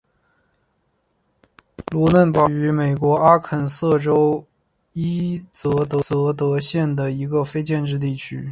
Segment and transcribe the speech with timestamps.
[1.91, 4.43] 卢嫩堡是位于美国阿肯色州
[4.93, 8.49] 伊泽德县的一个非建制地区。